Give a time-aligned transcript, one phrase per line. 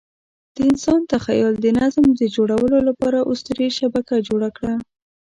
[0.55, 4.73] د انسان تخیل د نظم د جوړولو لپاره اسطوري شبکه جوړه کړه.